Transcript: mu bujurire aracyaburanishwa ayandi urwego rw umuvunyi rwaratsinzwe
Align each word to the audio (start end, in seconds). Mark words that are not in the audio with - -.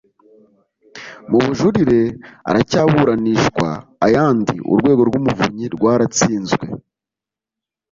mu 1.29 1.37
bujurire 1.43 2.01
aracyaburanishwa 2.49 3.67
ayandi 4.05 4.53
urwego 4.73 5.01
rw 5.09 5.15
umuvunyi 5.19 5.65
rwaratsinzwe 5.75 6.65